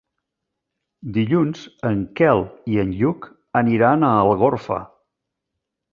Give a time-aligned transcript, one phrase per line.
[1.17, 2.43] Dilluns en Quel
[2.77, 3.27] i en Lluc
[3.65, 4.83] aniran a Algorfa.